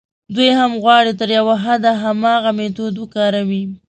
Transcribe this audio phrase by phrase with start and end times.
[0.35, 3.63] دوی هم غواړي تر یوه حده همدغه میتود وکاروي.